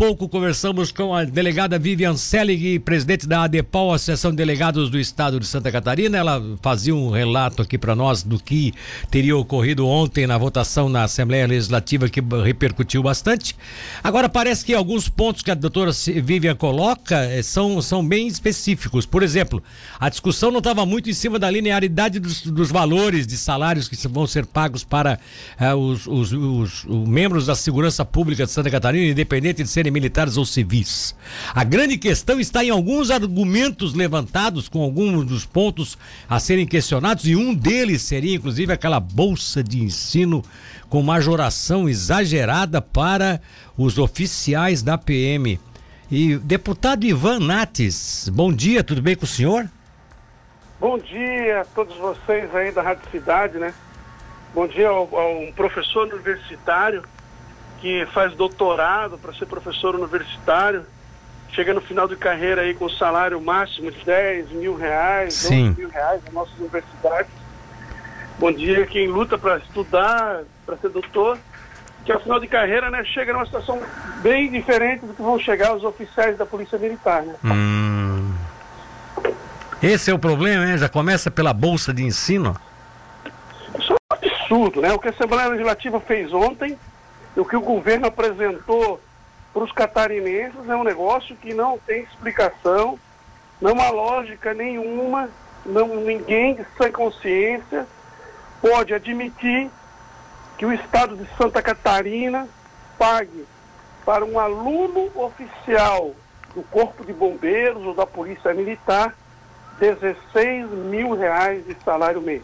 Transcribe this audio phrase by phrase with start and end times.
[0.00, 5.38] pouco conversamos com a delegada Vivian Selig, presidente da ADEPOL, Associação de Delegados do Estado
[5.38, 6.16] de Santa Catarina.
[6.16, 8.72] Ela fazia um relato aqui para nós do que
[9.10, 13.54] teria ocorrido ontem na votação na Assembleia Legislativa, que repercutiu bastante.
[14.02, 19.04] Agora, parece que alguns pontos que a doutora Vivian coloca eh, são, são bem específicos.
[19.04, 19.62] Por exemplo,
[19.98, 24.08] a discussão não estava muito em cima da linearidade dos, dos valores de salários que
[24.08, 25.20] vão ser pagos para
[25.60, 29.89] uh, os, os, os, os membros da segurança pública de Santa Catarina, independente de serem
[29.90, 31.14] militares ou civis.
[31.54, 37.26] A grande questão está em alguns argumentos levantados com alguns dos pontos a serem questionados
[37.26, 40.44] e um deles seria inclusive aquela bolsa de ensino
[40.88, 43.40] com majoração exagerada para
[43.76, 45.58] os oficiais da PM.
[46.10, 49.68] E deputado Ivan Nates, bom dia, tudo bem com o senhor?
[50.80, 53.72] Bom dia a todos vocês aí da Rádio Cidade, né?
[54.54, 57.04] Bom dia ao, ao professor universitário
[57.80, 60.84] que faz doutorado para ser professor universitário,
[61.52, 65.68] chega no final de carreira aí com salário máximo de 10 mil reais, Sim.
[65.68, 67.30] 12 mil reais nas nossas universidades.
[68.38, 71.38] Bom dia quem luta para estudar, para ser doutor,
[72.04, 73.80] que ao final de carreira né, chega numa situação
[74.22, 77.22] bem diferente do que vão chegar os oficiais da Polícia Militar.
[77.22, 77.34] Né?
[77.44, 78.34] Hum.
[79.82, 80.76] Esse é o problema, né?
[80.76, 82.54] Já começa pela bolsa de ensino.
[83.78, 84.92] Isso é um absurdo, né?
[84.92, 86.78] O que a Assembleia Legislativa fez ontem
[87.36, 89.00] o que o governo apresentou
[89.52, 92.98] para os catarinenses é um negócio que não tem explicação,
[93.60, 95.28] não há lógica nenhuma,
[95.64, 97.86] não, ninguém sem consciência
[98.60, 99.70] pode admitir
[100.58, 102.46] que o Estado de Santa Catarina
[102.98, 103.46] pague
[104.04, 106.14] para um aluno oficial
[106.54, 109.14] do Corpo de Bombeiros ou da Polícia Militar
[109.78, 112.42] 16 mil reais de salário mês.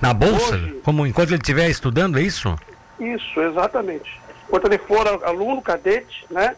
[0.00, 0.54] Na bolsa?
[0.54, 2.56] Hoje, Como enquanto ele estiver estudando, é isso?
[2.98, 4.20] Isso, exatamente.
[4.48, 6.56] Quando ele for aluno, cadete, né?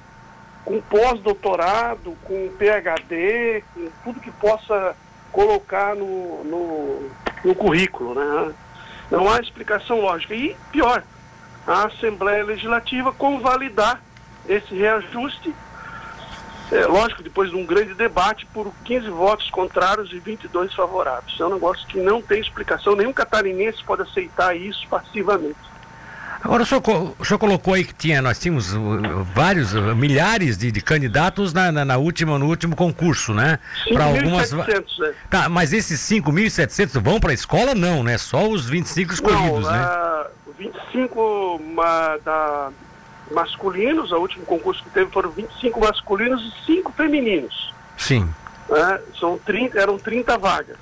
[0.65, 4.95] com pós-doutorado, com PhD, com tudo que possa
[5.31, 7.09] colocar no, no,
[7.43, 8.13] no, currículo.
[8.13, 8.53] Né?
[9.09, 10.35] Não há explicação lógica.
[10.35, 11.03] E pior,
[11.65, 14.01] a Assembleia Legislativa convalidar
[14.47, 15.53] esse reajuste,
[16.71, 21.39] é, lógico, depois de um grande debate por 15 votos contrários e 22 favoráveis.
[21.39, 25.70] É um negócio que não tem explicação, nenhum catarinense pode aceitar isso passivamente.
[26.43, 26.81] Agora, o senhor,
[27.19, 28.79] o senhor, colocou aí que tinha, nós tínhamos uh,
[29.35, 33.59] vários, uh, milhares de, de candidatos na, na, na, última, no último concurso, né?
[33.93, 34.51] Para algumas.
[34.51, 35.13] É.
[35.29, 37.75] Tá, mas esses 5.700 vão para a escola?
[37.75, 38.17] Não, né?
[38.17, 39.87] Só os 25 escolhidos, não, né?
[40.47, 42.71] Uh, 25 uma, da,
[43.31, 47.73] masculinos, o último concurso que teve foram 25 masculinos e 5 femininos.
[47.97, 48.29] Sim.
[48.69, 48.99] Né?
[49.19, 50.77] São 30, eram 30 vagas.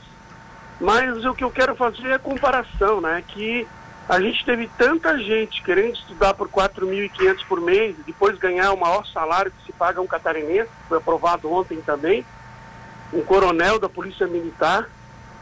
[0.79, 3.21] Mas o que eu quero fazer é a comparação, né?
[3.27, 3.67] Que
[4.09, 9.05] a gente teve tanta gente querendo estudar por 4.500 por mês depois ganhar o maior
[9.05, 12.25] salário que se paga um catarinense, foi aprovado ontem também.
[13.13, 14.89] Um coronel da Polícia Militar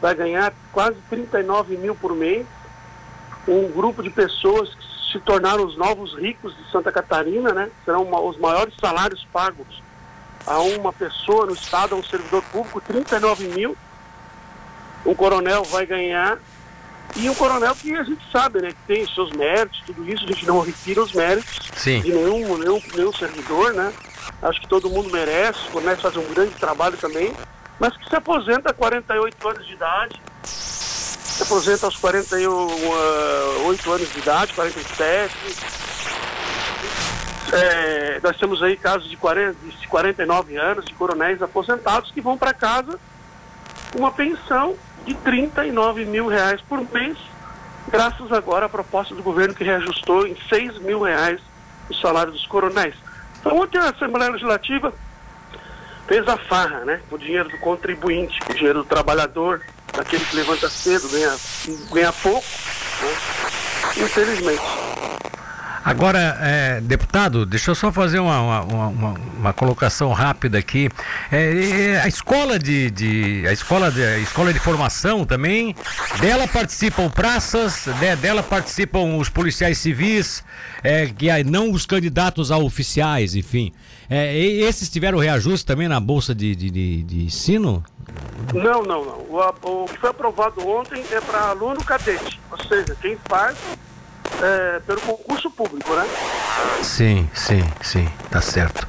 [0.02, 2.46] vai ganhar quase 39 mil por mês.
[3.46, 7.70] Um grupo de pessoas que se tornaram os novos ricos de Santa Catarina, né?
[7.86, 9.82] Serão uma, os maiores salários pagos
[10.46, 13.74] a uma pessoa no Estado, a um servidor público, 39 mil.
[15.06, 16.38] Um coronel vai ganhar
[17.16, 20.28] e um coronel que a gente sabe, né, que tem seus méritos, tudo isso, a
[20.28, 22.00] gente não retira os méritos Sim.
[22.00, 23.92] de nenhum, nenhum, nenhum servidor, né?
[24.42, 27.34] Acho que todo mundo merece, o coronel faz um grande trabalho também,
[27.80, 34.18] mas que se aposenta a 48 anos de idade, se aposenta aos 48 anos de
[34.18, 35.34] idade, 47.
[37.52, 42.36] É, nós temos aí casos de, 40, de 49 anos de coronéis aposentados que vão
[42.36, 42.98] para casa
[43.92, 44.76] com uma pensão
[45.08, 47.16] de 39 mil reais por mês,
[47.90, 51.40] graças agora à proposta do governo que reajustou em 6 mil reais
[51.88, 52.94] o salário dos coronéis.
[53.40, 54.92] Então ontem a Assembleia Legislativa
[56.06, 57.00] fez a farra, né?
[57.10, 59.62] O dinheiro do contribuinte, o dinheiro do trabalhador,
[59.98, 61.34] aquele que levanta cedo ganha,
[61.90, 62.46] ganha pouco,
[63.02, 64.04] né?
[64.04, 64.62] infelizmente.
[65.84, 70.88] Agora, é, deputado, deixa eu só fazer uma, uma, uma, uma colocação rápida aqui.
[71.30, 75.74] É, é, a escola de, de, a escola de a escola de formação também
[76.20, 80.44] dela participam praças, né, dela participam os policiais civis,
[80.82, 83.72] é, que não os candidatos a oficiais, enfim.
[84.10, 87.84] É, esses tiveram reajuste também na bolsa de, de, de, de ensino?
[88.54, 89.18] Não, não, não.
[89.28, 93.56] O, o que foi aprovado ontem é para aluno cadete, ou seja, quem faz
[94.42, 96.06] é, pelo concurso público, né?
[96.82, 98.86] Sim, sim, sim, tá certo.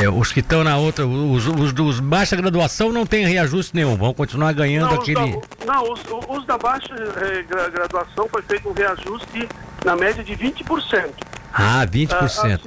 [0.00, 3.96] É, os que estão na outra, os, os dos baixa graduação não tem reajuste nenhum,
[3.96, 5.36] vão continuar ganhando não, aquele.
[5.36, 9.48] Os da, não, os, os da baixa eh, graduação foi feito um reajuste
[9.84, 11.10] na média de 20%.
[11.52, 12.12] Ah, 20%.
[12.12, 12.58] Ah, assim,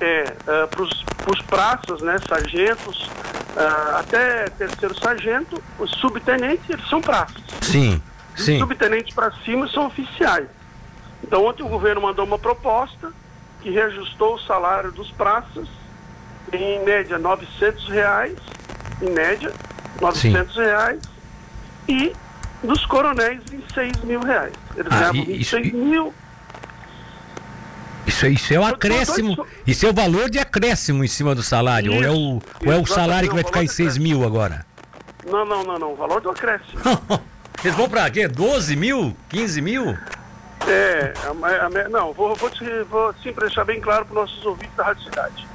[0.00, 3.10] é, é para os praças, né, sargentos,
[3.56, 7.42] ah, até terceiro sargento, os subtenentes, eles são praças.
[7.62, 8.02] Sim,
[8.36, 8.54] sim.
[8.54, 10.46] Os subtenentes para cima são oficiais.
[11.22, 13.12] Então ontem o governo mandou uma proposta
[13.60, 15.68] que reajustou o salário dos praças
[16.52, 18.36] em média 900 reais,
[19.00, 19.52] em média
[20.00, 20.60] 900 Sim.
[20.60, 21.00] reais,
[21.88, 22.12] e
[22.62, 24.52] dos coronéis em 6 mil reais.
[24.76, 26.14] Eles ah, ganhavam 26 isso, mil.
[28.06, 31.92] Isso, isso é o acréscimo, isso é o valor de acréscimo em cima do salário,
[31.92, 34.66] isso, ou é o, ou é o salário que vai ficar em 6 mil agora?
[35.24, 36.80] Não, não, não, não, o valor do acréscimo.
[37.64, 38.26] Eles vão para quê?
[38.26, 39.16] 12 mil?
[39.28, 39.96] 15 mil?
[40.68, 44.46] É, a, a, não, vou, vou, te, vou sim deixar bem claro para os nossos
[44.46, 45.48] ouvintes da Rádio Cidade.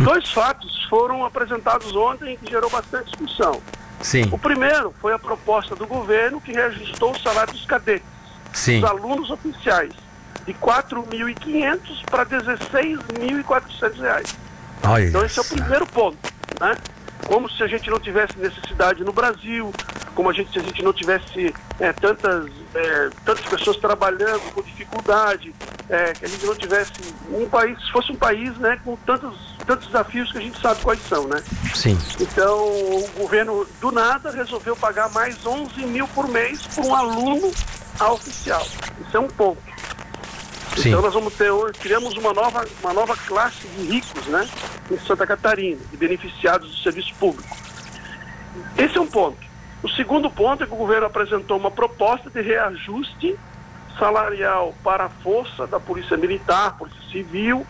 [0.00, 3.62] Dois fatos foram apresentados ontem que gerou bastante discussão.
[4.00, 4.28] Sim.
[4.30, 8.06] O primeiro foi a proposta do governo que reajustou o salário dos cadetes,
[8.52, 8.80] Sim.
[8.80, 9.92] dos alunos oficiais,
[10.44, 14.36] de R$ 4.500 para 16.400 reais.
[14.86, 16.18] Olha então esse é o primeiro ponto,
[16.60, 16.76] né?
[17.26, 19.72] Como se a gente não tivesse necessidade no Brasil,
[20.14, 24.62] como a gente, se a gente não tivesse é, tantas, é, tantas pessoas trabalhando com
[24.62, 25.54] dificuldade,
[25.88, 26.92] é, que a gente não tivesse
[27.30, 31.00] um país, fosse um país né, com tantos, tantos desafios que a gente sabe quais
[31.08, 31.42] são, né?
[31.74, 31.98] Sim.
[32.20, 37.52] Então o governo do nada resolveu pagar mais 11 mil por mês por um aluno
[37.98, 38.66] a oficial.
[39.06, 39.62] Isso é um ponto.
[40.76, 40.88] Sim.
[40.88, 41.50] Então nós vamos ter
[41.80, 44.48] criamos uma nova, uma nova classe de ricos, né?
[44.90, 47.56] Em Santa Catarina, de beneficiados do serviço público.
[48.76, 49.53] Esse é um ponto.
[49.84, 53.38] O segundo ponto é que o governo apresentou uma proposta de reajuste
[53.98, 57.66] salarial para a força da Polícia Militar, Polícia Civil,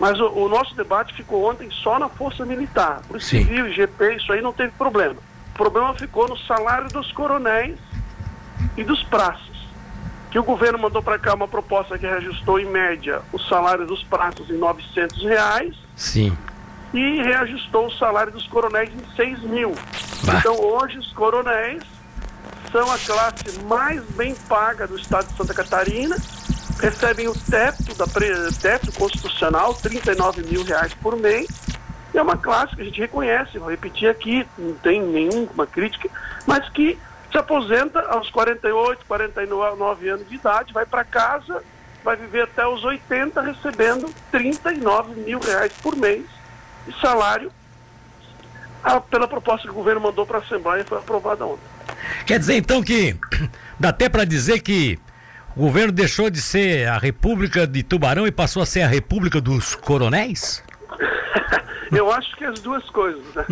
[0.00, 3.02] mas o, o nosso debate ficou ontem só na Força Militar.
[3.06, 3.44] Polícia Sim.
[3.44, 5.16] Civil, GP, isso aí não teve problema.
[5.50, 7.76] O problema ficou no salário dos coronéis
[8.74, 9.56] e dos praças.
[10.30, 14.02] Que o governo mandou para cá uma proposta que reajustou em média o salário dos
[14.04, 15.76] praças em 900 reais.
[15.94, 16.34] Sim
[16.94, 19.74] e reajustou o salário dos coronéis em 6 mil.
[20.24, 20.38] Bah.
[20.38, 21.82] Então hoje os coronéis
[22.72, 26.16] são a classe mais bem paga do estado de Santa Catarina,
[26.80, 28.06] recebem o teto, da,
[28.60, 31.46] teto constitucional, 39 mil reais por mês.
[32.12, 36.08] É uma classe que a gente reconhece, vou repetir aqui, não tem nenhuma crítica,
[36.46, 36.98] mas que
[37.30, 41.62] se aposenta aos 48, 49 anos de idade, vai para casa,
[42.02, 46.24] vai viver até os 80 recebendo 39 mil reais por mês
[46.86, 47.52] de salário
[48.82, 51.64] a, pela proposta que o governo mandou para a Assembleia foi aprovada ontem.
[52.24, 53.16] Quer dizer então que
[53.78, 54.98] dá até para dizer que
[55.56, 59.40] o governo deixou de ser a República de Tubarão e passou a ser a República
[59.40, 60.62] dos Coronéis?
[61.92, 63.44] Eu acho que as duas coisas, né?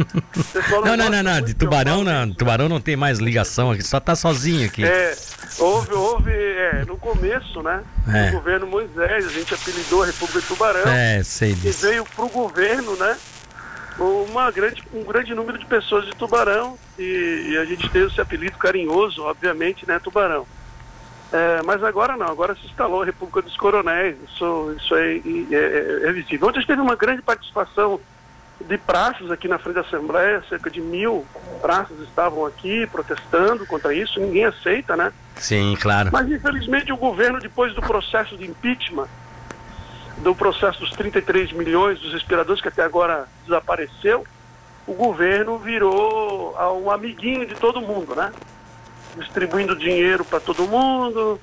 [0.85, 4.17] Não, não, não, não, de Tubarão não, Tubarão não tem mais ligação aqui, só tá
[4.17, 4.85] sozinho aqui.
[4.85, 5.15] É,
[5.59, 7.83] houve, houve, é, no começo, né?
[8.13, 8.31] É.
[8.31, 10.91] O governo Moisés, a gente apelidou a República de Tubarão.
[10.91, 11.87] É, sei disso.
[11.87, 13.17] E veio pro governo, né?
[13.99, 18.21] Uma grande, um grande número de pessoas de Tubarão e, e a gente teve esse
[18.21, 20.47] apelido carinhoso, obviamente, né, Tubarão.
[21.33, 26.09] É, mas agora não, agora se instalou a República dos Coronéis, isso, isso é, é,
[26.09, 26.49] é visível.
[26.49, 28.01] Ontem teve uma grande participação
[28.61, 31.27] de praças aqui na frente da Assembleia, cerca de mil
[31.61, 35.13] praças estavam aqui protestando contra isso, ninguém aceita, né?
[35.37, 36.11] Sim, claro.
[36.13, 39.09] Mas infelizmente o governo, depois do processo de impeachment,
[40.19, 44.25] do processo dos 33 milhões dos respiradores que até agora desapareceu,
[44.87, 48.33] o governo virou um amiguinho de todo mundo, né?
[49.17, 51.41] Distribuindo dinheiro para todo mundo,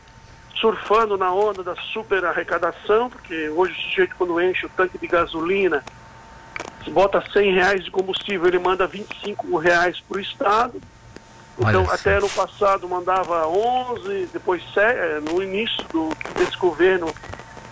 [0.56, 5.08] surfando na onda da super arrecadação, porque hoje o sujeito quando enche o tanque de
[5.08, 5.84] gasolina
[6.90, 10.82] bota 100 reais de combustível, ele manda 25 reais para o Estado.
[11.60, 17.14] Então, Olha até no passado mandava 11, depois eh, no início do, desse governo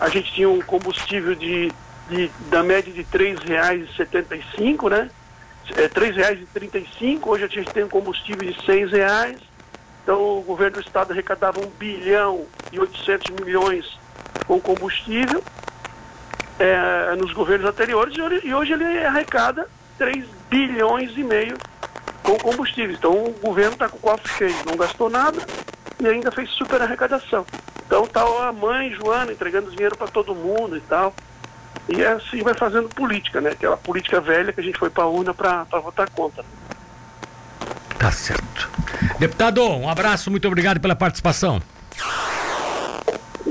[0.00, 1.70] a gente tinha um combustível de,
[2.08, 5.10] de da média de R$ 3,75, né?
[5.76, 9.38] É, R$ 3,35, hoje a gente tem um combustível de R$ reais.
[10.02, 13.98] Então o governo do estado arrecadava 1 bilhão e 800 milhões
[14.46, 15.44] com combustível
[16.58, 21.56] é, nos governos anteriores e hoje ele arrecada 3 bilhões e meio
[22.22, 22.96] com combustível.
[22.96, 25.38] Então o governo está com o cofre cheio, não gastou nada
[26.00, 27.44] e ainda fez super arrecadação.
[27.90, 31.12] Então tá a mãe Joana entregando dinheiro para todo mundo e tal.
[31.88, 33.50] E assim vai fazendo política, né?
[33.50, 36.44] Aquela política velha que a gente foi para a urna para votar contra.
[37.98, 38.70] Tá certo.
[39.18, 41.60] Deputado, um abraço, muito obrigado pela participação.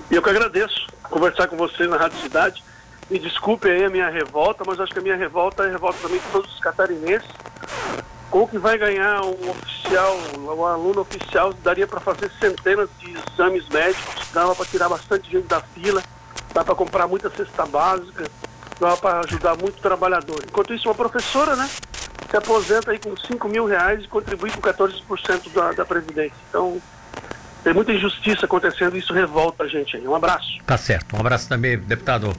[0.09, 2.63] Eu que agradeço conversar com você na Rádio Cidade.
[3.11, 5.99] Me desculpe aí a minha revolta, mas acho que a minha revolta é a revolta
[6.01, 7.29] também de todos os catarinenses.
[8.29, 13.67] Com que vai ganhar um oficial, um aluno oficial, daria para fazer centenas de exames
[13.69, 16.03] médicos, dava para tirar bastante gente da fila,
[16.53, 18.29] dá para comprar muita cesta básica,
[18.79, 20.43] dava para ajudar muito trabalhador.
[20.47, 21.67] Enquanto isso, uma professora, né,
[22.29, 26.37] se aposenta aí com 5 mil reais e contribui com 14% da, da Previdência.
[26.49, 26.79] Então,
[27.63, 30.07] tem muita injustiça acontecendo e isso revolta a gente aí.
[30.07, 30.59] Um abraço.
[30.65, 31.15] Tá certo.
[31.15, 32.33] Um abraço também, deputado.